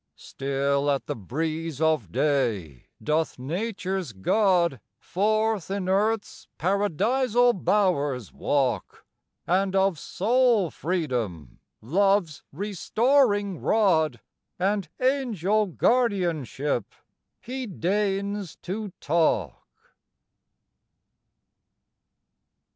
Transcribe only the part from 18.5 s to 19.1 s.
to